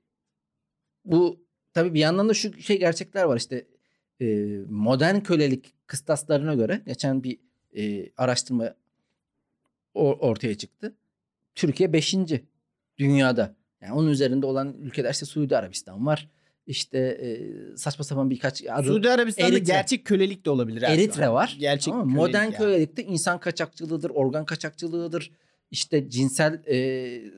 [1.05, 1.39] bu
[1.73, 3.65] tabii bir yandan da şu şey gerçekler var işte
[4.21, 4.25] e,
[4.69, 7.39] modern kölelik kıstaslarına göre geçen bir
[7.77, 8.75] e, araştırma
[9.93, 10.93] o- ortaya çıktı.
[11.55, 12.15] Türkiye 5.
[12.97, 13.55] dünyada.
[13.81, 16.29] Yani onun üzerinde olan ülkeler işte Suudi Arabistan var.
[16.67, 17.27] İşte e,
[17.77, 18.87] saçma sapan birkaç adı.
[18.87, 19.63] Suudi Arabistan'da Eritre.
[19.73, 20.81] gerçek kölelik de olabilir.
[20.81, 21.55] Eritre var.
[21.59, 22.01] Gerçek mı?
[22.01, 22.55] kölelik Modern yani.
[22.55, 25.31] kölelikte insan kaçakçılığıdır, organ kaçakçılığıdır.
[25.71, 27.31] işte cinsel e,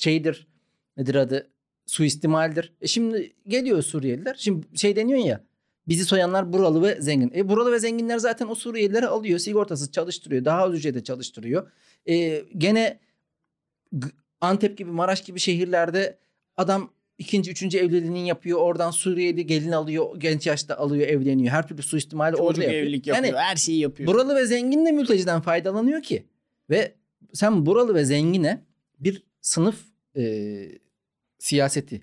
[0.00, 0.46] şeydir.
[0.96, 1.50] Nedir adı?
[1.88, 2.72] Suistimaldir.
[2.80, 4.36] E şimdi geliyor Suriyeliler.
[4.38, 5.44] Şimdi şey deniyor ya.
[5.88, 7.32] Bizi soyanlar buralı ve zengin.
[7.34, 9.38] E buralı ve zenginler zaten o Suriyelileri alıyor.
[9.38, 10.44] Sigortasız çalıştırıyor.
[10.44, 11.70] Daha az ücrete çalıştırıyor.
[12.08, 13.00] E, gene
[14.40, 16.18] Antep gibi Maraş gibi şehirlerde
[16.56, 18.58] adam ikinci, üçüncü evliliğini yapıyor.
[18.58, 20.20] Oradan Suriyeli gelin alıyor.
[20.20, 21.52] Genç yaşta alıyor, evleniyor.
[21.52, 22.82] Her türlü suistimali orada Çocuk yapıyor.
[22.82, 23.26] evlilik yapıyor.
[23.26, 24.12] Yani her şeyi yapıyor.
[24.12, 26.26] Buralı ve zengin de mülteciden faydalanıyor ki.
[26.70, 26.94] Ve
[27.32, 28.64] sen buralı ve zengine
[28.98, 29.76] bir sınıf
[30.16, 30.22] e,
[31.38, 32.02] siyaseti,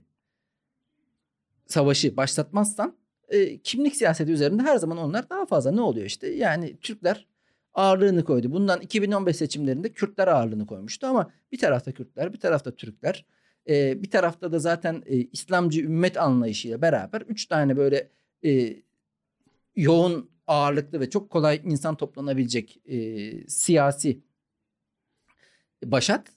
[1.67, 2.97] savaşı başlatmazsan
[3.29, 6.27] e, kimlik siyaseti üzerinde her zaman onlar daha fazla ne oluyor işte.
[6.27, 7.27] Yani Türkler
[7.73, 8.51] ağırlığını koydu.
[8.51, 13.25] Bundan 2015 seçimlerinde Kürtler ağırlığını koymuştu ama bir tarafta Kürtler bir tarafta Türkler.
[13.69, 18.09] e, bir tarafta da zaten e, İslamcı ümmet anlayışıyla beraber üç tane böyle
[18.45, 18.75] e,
[19.75, 24.19] yoğun ağırlıklı ve çok kolay insan toplanabilecek e, siyasi
[25.83, 26.27] başat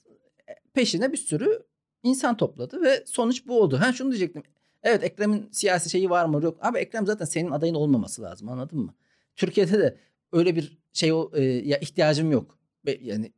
[0.73, 1.63] peşine bir sürü
[2.03, 3.79] insan topladı ve sonuç bu oldu.
[3.79, 4.43] Ha şunu diyecektim.
[4.83, 6.57] Evet Ekrem'in siyasi şeyi var mı yok.
[6.61, 8.93] Abi Ekrem zaten senin adayın olmaması lazım anladın mı?
[9.35, 9.97] Türkiye'de de
[10.31, 12.57] öyle bir şey e, ya ihtiyacım yok.
[13.01, 13.33] Yani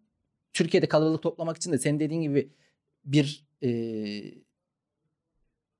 [0.53, 2.51] Türkiye'de kalabalık toplamak için de senin dediğin gibi
[3.05, 3.69] bir e,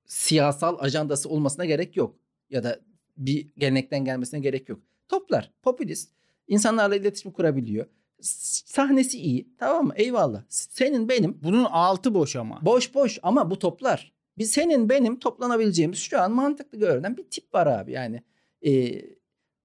[0.06, 2.16] siyasal ajandası olmasına gerek yok.
[2.50, 2.80] Ya da
[3.16, 4.80] bir gelenekten gelmesine gerek yok.
[5.08, 6.12] Toplar, popülist,
[6.48, 7.86] insanlarla iletişim kurabiliyor.
[8.22, 9.92] Sahnesi iyi, tamam mı?
[9.96, 10.42] Eyvallah.
[10.48, 12.60] Senin benim Bunun altı boş ama.
[12.62, 14.12] boş boş ama bu toplar.
[14.38, 18.22] Biz senin benim toplanabileceğimiz şu an mantıklı görünen bir tip var abi yani.
[18.66, 19.02] Ee,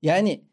[0.01, 0.45] yani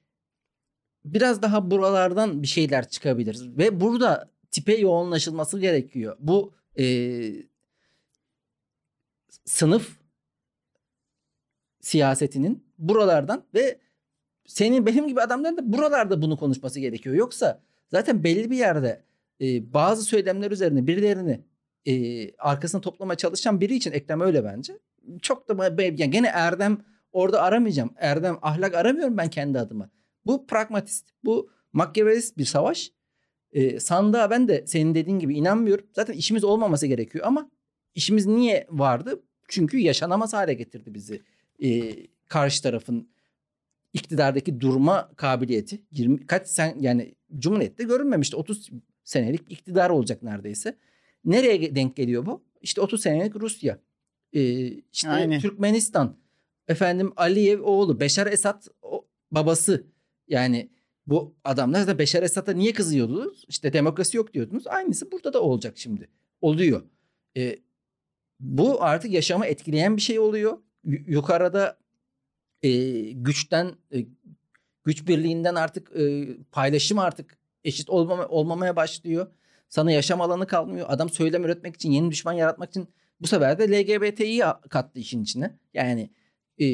[1.05, 6.17] biraz daha buralardan bir şeyler çıkabilir ve burada tipe yoğunlaşılması gerekiyor.
[6.21, 6.85] Bu e,
[9.45, 9.99] sınıf
[11.81, 13.81] siyasetinin buralardan ve
[14.47, 17.14] senin benim gibi adamların da buralarda bunu konuşması gerekiyor.
[17.14, 19.05] Yoksa zaten belli bir yerde
[19.40, 21.40] e, bazı söylemler üzerine birilerini
[21.87, 24.79] e, arkasına toplamaya çalışan biri için Ekrem öyle bence.
[25.23, 26.79] Çok da yani gene Erdem
[27.12, 27.90] orada aramayacağım.
[27.97, 29.90] Erdem ahlak aramıyorum ben kendi adıma.
[30.27, 32.92] Bu pragmatist, bu makyavelist bir savaş.
[33.53, 35.87] E, sandığa ben de senin dediğin gibi inanmıyorum.
[35.92, 37.51] Zaten işimiz olmaması gerekiyor ama
[37.94, 39.23] işimiz niye vardı?
[39.49, 41.23] Çünkü yaşanamaz hale getirdi bizi.
[41.62, 41.94] E,
[42.29, 43.09] karşı tarafın
[43.94, 48.37] iktidardaki durma kabiliyeti 20 kaç sen yani Cumhuriyet'te görünmemişti.
[48.37, 48.70] 30
[49.04, 50.76] senelik iktidar olacak neredeyse.
[51.24, 52.44] Nereye denk geliyor bu?
[52.61, 53.78] İşte 30 senelik Rusya.
[54.33, 55.40] Ee, işte Aynen.
[55.40, 56.16] Türkmenistan.
[56.68, 58.00] Efendim Aliyev oğlu.
[58.00, 59.87] Beşar Esad o, babası.
[60.28, 60.70] Yani
[61.07, 63.44] bu adamlar da Beşar Esad'a niye kızıyordunuz?
[63.48, 64.66] İşte demokrasi yok diyordunuz.
[64.66, 66.09] Aynısı burada da olacak şimdi.
[66.40, 66.83] Oluyor.
[67.37, 67.57] Ee,
[68.40, 70.59] bu artık yaşamı etkileyen bir şey oluyor.
[70.85, 71.78] Y- yukarıda
[72.64, 72.70] e,
[73.12, 74.07] güçten e,
[74.85, 79.27] güç birliğinden artık e, paylaşım artık eşit olmama, olmamaya başlıyor.
[79.68, 80.87] Sana yaşam alanı kalmıyor.
[80.90, 82.88] Adam söylem üretmek için, yeni düşman yaratmak için
[83.20, 85.59] bu sefer de LGBT'yi kattı işin içine.
[85.74, 86.11] Yani
[86.61, 86.64] e,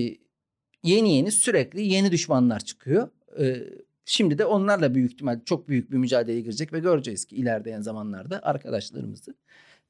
[0.83, 3.09] yeni yeni sürekli yeni düşmanlar çıkıyor.
[3.41, 3.57] E,
[4.05, 8.43] şimdi de onlarla büyük ihtimal çok büyük bir mücadeleye girecek ve göreceğiz ki ilerleyen zamanlarda
[8.43, 9.35] arkadaşlarımızı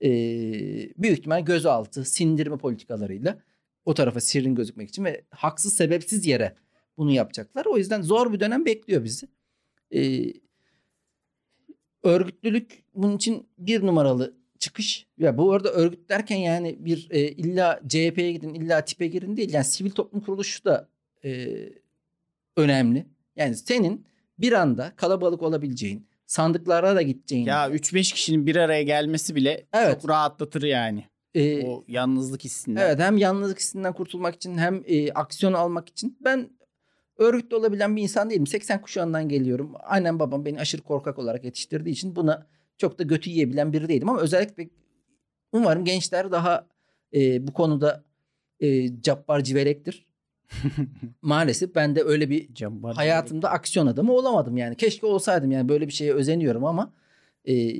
[0.02, 0.10] e,
[0.98, 3.38] büyük ihtimal gözaltı, sindirme politikalarıyla
[3.84, 6.54] o tarafa sirrin gözükmek için ve haksız sebepsiz yere
[6.96, 7.66] bunu yapacaklar.
[7.66, 9.28] O yüzden zor bir dönem bekliyor bizi.
[9.94, 10.32] Ee,
[12.02, 15.06] örgütlülük bunun için bir numaralı çıkış.
[15.18, 19.52] Ya bu arada örgüt derken yani bir e, illa CHP'ye gidin, illa tipe girin değil.
[19.52, 20.88] Yani sivil toplum kuruluşu da
[21.24, 21.48] e,
[22.56, 23.06] önemli.
[23.36, 24.06] Yani senin
[24.38, 27.46] bir anda kalabalık olabileceğin, sandıklara da gideceğin.
[27.46, 30.00] Ya 3-5 kişinin bir araya gelmesi bile Evet.
[30.00, 31.04] çok rahatlatır yani.
[31.34, 32.80] E, O yalnızlık hissinden.
[32.80, 36.18] Evet hem yalnızlık hissinden kurtulmak için hem e, aksiyon almak için.
[36.20, 36.50] Ben
[37.18, 38.46] örgütlü olabilen bir insan değilim.
[38.46, 39.72] 80 kuşağından geliyorum.
[39.80, 42.46] Annem babam beni aşırı korkak olarak yetiştirdiği için buna
[42.78, 44.08] çok da götü yiyebilen biri değilim.
[44.08, 44.68] Ama özellikle
[45.52, 46.66] umarım gençler daha
[47.14, 48.04] e, bu konuda
[48.60, 50.06] e, cabbar civelektir.
[51.22, 54.76] Maalesef ben de öyle bir Cabbar hayatımda aksiyon adamı olamadım yani.
[54.76, 56.92] Keşke olsaydım yani böyle bir şeye özeniyorum ama
[57.48, 57.74] e,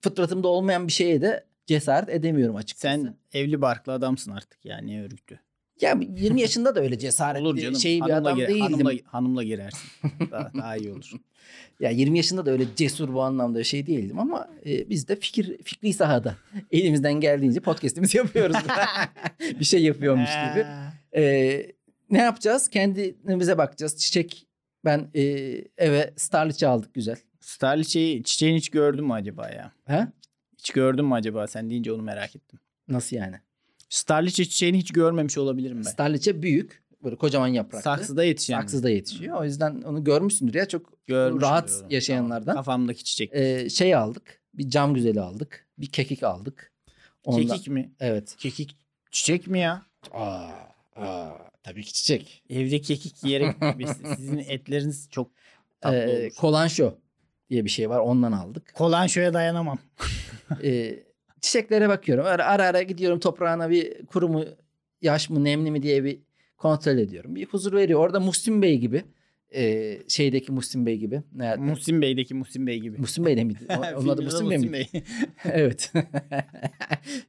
[0.00, 2.94] fıtratımda olmayan bir şeye de cesaret edemiyorum açıkçası.
[2.96, 5.38] Sen evli barklı adamsın artık yani ne örgütlü.
[5.80, 7.76] Ya 20 yaşında da öyle cesaretli Olur canım.
[7.80, 8.62] şey bir hanımla, adam gir- değildim.
[8.62, 9.90] hanımla, hanımla girersin.
[10.30, 11.12] daha, daha iyi olur.
[11.80, 15.62] Ya 20 yaşında da öyle cesur bu anlamda şey değildim ama e, biz de fikir
[15.62, 16.36] fikri sahada
[16.70, 18.56] elimizden geldiğince podcast'imizi yapıyoruz.
[19.60, 20.66] bir şey yapıyormuş gibi.
[21.16, 21.22] E,
[22.10, 22.68] ne yapacağız?
[22.68, 23.96] Kendimize bakacağız.
[23.96, 24.46] Çiçek
[24.84, 25.22] Ben e,
[25.78, 27.16] eve Starliç'i aldık güzel.
[27.40, 29.72] Starliçe'yi çiçeğini hiç gördün mü acaba ya?
[29.86, 30.12] Ha?
[30.58, 31.46] Hiç gördün mü acaba?
[31.46, 32.58] Sen deyince onu merak ettim.
[32.88, 33.36] Nasıl yani?
[33.88, 35.82] Starliçe çiçeğini hiç görmemiş olabilirim ben.
[35.90, 36.82] Starliç'e büyük.
[37.04, 37.82] Böyle kocaman yapraklı.
[37.82, 38.60] Saksıda yetişen.
[38.60, 39.36] Saksıda yetişiyor.
[39.40, 41.86] O yüzden onu görmüşsündür ya çok Görmüşüm rahat diyorum.
[41.90, 42.44] yaşayanlardan.
[42.44, 42.56] Tamam.
[42.64, 43.34] Kafamdaki çiçek.
[43.34, 44.40] e, şey aldık.
[44.54, 45.66] Bir cam güzeli aldık.
[45.78, 46.72] Bir kekik aldık.
[47.24, 47.92] Ondan- Kekik mi?
[48.00, 48.36] Evet.
[48.38, 48.76] Kekik
[49.10, 49.82] çiçek mi ya?
[50.12, 50.48] Aa,
[50.96, 51.30] aa,
[51.62, 52.42] tabii ki çiçek.
[52.50, 53.56] Evde kekik yiyerek
[54.16, 55.30] sizin etleriniz çok
[55.80, 56.34] tatlı Ee, olur.
[56.36, 56.98] kolanşo
[57.50, 57.98] diye bir şey var.
[57.98, 58.74] Ondan aldık.
[58.74, 59.78] Kolanşoya dayanamam.
[60.62, 60.98] Ee,
[61.40, 62.26] çiçeklere bakıyorum.
[62.26, 64.44] Ara, ara ara gidiyorum toprağına bir kuru mu,
[65.02, 66.18] yaş mı, nemli mi diye bir
[66.56, 67.34] kontrol ediyorum.
[67.34, 68.00] Bir huzur veriyor.
[68.00, 69.02] Orada Muhsin Bey gibi.
[69.54, 71.22] e, şeydeki Muhsin Bey gibi.
[71.34, 71.60] Nerede?
[71.60, 72.98] Muhsin Bey'deki Muhsin Bey gibi.
[72.98, 73.58] Muhsin Bey de miydi?
[73.96, 74.86] Onun adı Muhsin Bey miydi?
[75.52, 75.92] Evet.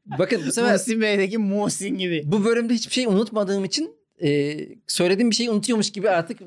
[0.05, 2.21] Bakın bu sefer Muhsin Bey'deki Muhsin gibi.
[2.25, 3.91] bu bölümde hiçbir şey unutmadığım için
[4.23, 6.39] e, söylediğim bir şeyi unutuyormuş gibi artık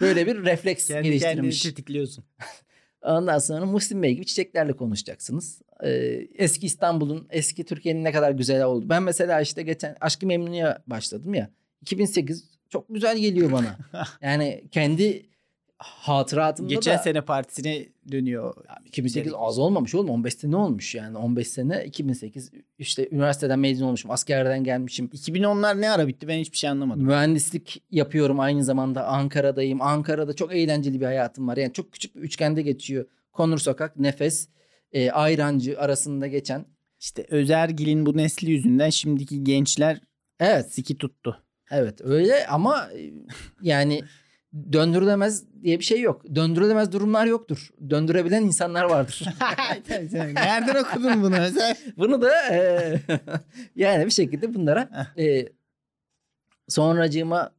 [0.00, 1.62] böyle bir refleks Kendi kendini geliştirmiş.
[1.62, 2.24] tetikliyorsun.
[3.04, 5.62] Ondan sonra Muhsin Bey gibi çiçeklerle konuşacaksınız.
[5.84, 5.90] Ee,
[6.34, 8.88] eski İstanbul'un, eski Türkiye'nin ne kadar güzel oldu.
[8.88, 11.50] Ben mesela işte geçen Aşkı Memnu'ya başladım ya.
[11.82, 13.76] 2008 çok güzel geliyor bana.
[14.22, 15.26] yani kendi
[15.78, 18.54] hatıratımda Geçen da sene partisine dönüyor.
[18.84, 20.10] 2008 az olmamış oğlum.
[20.10, 21.18] 15 sene olmuş yani?
[21.18, 25.06] 15 sene 2008 işte üniversiteden mezun olmuşum askerden gelmişim.
[25.06, 26.28] 2010'lar ne ara bitti?
[26.28, 27.04] Ben hiçbir şey anlamadım.
[27.04, 29.06] mühendislik yapıyorum aynı zamanda.
[29.06, 29.82] Ankara'dayım.
[29.82, 31.56] Ankara'da çok eğlenceli bir hayatım var.
[31.56, 33.06] Yani çok küçük bir üçgende geçiyor.
[33.32, 34.48] Konur Sokak Nefes
[34.92, 36.64] e, Ayrancı arasında geçen.
[37.00, 40.00] İşte Özergil'in bu nesli yüzünden şimdiki gençler
[40.40, 40.72] evet.
[40.72, 41.42] siki tuttu.
[41.70, 43.10] evet öyle ama e,
[43.62, 44.02] yani
[44.72, 46.34] döndürülemez diye bir şey yok.
[46.34, 47.70] Döndürülemez durumlar yoktur.
[47.90, 49.24] Döndürebilen insanlar vardır.
[50.34, 51.36] Nereden okudun bunu?
[51.96, 53.00] Bunu da e,
[53.76, 55.48] yani bir şekilde bunlara e,
[56.68, 57.54] sonracığıma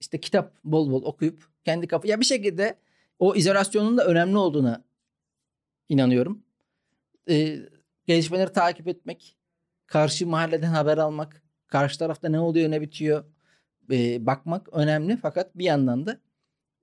[0.00, 2.74] işte kitap bol bol okuyup kendi kafa ya bir şekilde
[3.18, 4.84] o izolasyonun da önemli olduğuna
[5.88, 6.42] inanıyorum.
[7.30, 7.58] E,
[8.06, 9.36] gelişmeleri takip etmek,
[9.86, 13.24] karşı mahalleden haber almak, karşı tarafta ne oluyor ne bitiyor
[13.90, 16.20] e, bakmak önemli fakat bir yandan da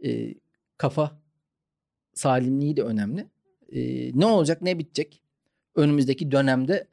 [0.06, 0.34] e,
[0.78, 1.22] kafa
[2.14, 3.28] salimliği de önemli.
[3.72, 5.22] E, ne olacak ne bitecek
[5.76, 6.88] önümüzdeki dönemde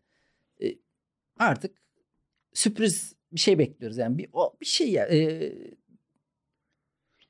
[0.62, 0.66] e,
[1.38, 1.76] artık
[2.52, 3.98] sürpriz bir şey bekliyoruz.
[3.98, 5.52] Yani bir o bir şey ya e,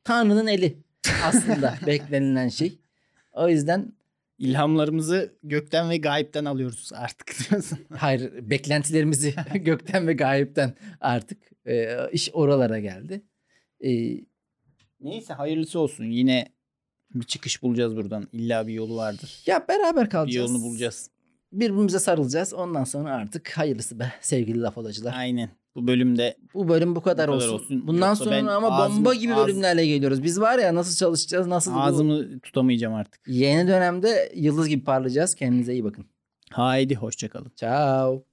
[0.04, 0.78] Tanrı'nın eli
[1.24, 2.78] aslında beklenilen şey.
[3.32, 3.92] O yüzden
[4.48, 7.78] İlhamlarımızı gökten ve gayipten alıyoruz artık diyorsun.
[7.96, 13.22] hayır beklentilerimizi gökten ve gayipten artık e, iş oralara geldi.
[13.84, 13.90] E,
[15.00, 16.04] Neyse hayırlısı olsun.
[16.04, 16.46] Yine
[17.14, 18.28] bir çıkış bulacağız buradan.
[18.32, 19.42] İlla bir yolu vardır.
[19.46, 20.50] ya beraber Bir kalacağız.
[20.50, 21.10] yolunu bulacağız.
[21.52, 22.54] Birbirimize sarılacağız.
[22.54, 25.14] Ondan sonra artık hayırlısı be sevgili laf olacılar.
[25.16, 25.50] Aynen.
[25.76, 27.54] Bu bölümde Bu bölüm bu kadar, Bu kadar olsun.
[27.54, 27.86] olsun.
[27.86, 30.22] Bundan Yoksa sonra ama ağzımı- bomba gibi ağz- bölümlerle geliyoruz.
[30.22, 33.20] Biz var ya nasıl çalışacağız, nasıl bu ağzımı tutamayacağım artık.
[33.28, 35.34] yeni dönemde yıldız gibi parlayacağız.
[35.34, 36.06] Kendinize iyi bakın.
[36.50, 37.52] Haydi hoşçakalın.
[37.56, 38.24] Ciao.